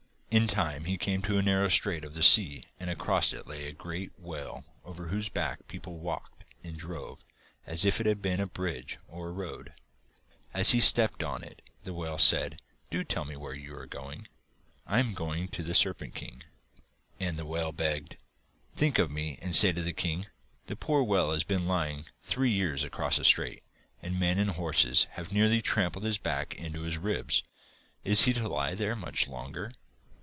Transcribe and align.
In 0.33 0.47
time 0.47 0.85
he 0.85 0.97
came 0.97 1.21
to 1.23 1.37
a 1.37 1.41
narrow 1.41 1.67
strait 1.67 2.05
of 2.05 2.13
the 2.13 2.23
sea 2.23 2.63
and 2.79 2.89
across 2.89 3.33
it 3.33 3.47
lay 3.47 3.67
a 3.67 3.73
great 3.73 4.17
whale 4.17 4.63
over 4.85 5.07
whose 5.09 5.27
back 5.27 5.67
people 5.67 5.99
walked 5.99 6.45
and 6.63 6.77
drove 6.77 7.19
as 7.67 7.83
if 7.83 7.99
it 7.99 8.05
had 8.05 8.21
been 8.21 8.39
a 8.39 8.47
bridge 8.47 8.97
or 9.09 9.27
a 9.27 9.31
road. 9.33 9.73
As 10.53 10.71
he 10.71 10.79
stepped 10.79 11.21
on 11.21 11.43
it 11.43 11.61
the 11.83 11.91
whale 11.91 12.17
said, 12.17 12.61
'Do 12.89 13.03
tell 13.03 13.25
me 13.25 13.35
where 13.35 13.53
you 13.53 13.75
are 13.75 13.85
going.' 13.85 14.29
'I 14.87 14.99
am 15.01 15.13
going 15.15 15.49
to 15.49 15.63
the 15.63 15.73
Serpent 15.73 16.15
King.' 16.15 16.41
And 17.19 17.37
the 17.37 17.45
whale 17.45 17.73
begged: 17.73 18.15
'Think 18.77 18.99
of 18.99 19.11
me 19.11 19.37
and 19.41 19.53
say 19.53 19.73
to 19.73 19.81
the 19.83 19.91
king: 19.91 20.27
"The 20.67 20.77
poor 20.77 21.03
whale 21.03 21.33
has 21.33 21.43
been 21.43 21.67
lying 21.67 22.05
three 22.23 22.51
years 22.51 22.85
across 22.85 23.17
the 23.17 23.25
strait, 23.25 23.63
and 24.01 24.17
men 24.17 24.37
and 24.39 24.51
horses 24.51 25.07
have 25.15 25.33
nearly 25.33 25.61
trampled 25.61 26.05
his 26.05 26.17
back 26.17 26.55
into 26.55 26.83
his 26.83 26.97
ribs. 26.97 27.43
Is 28.05 28.21
he 28.21 28.31
to 28.31 28.47
lie 28.47 28.75
there 28.75 28.95
much 28.95 29.27
longer?" 29.27 29.71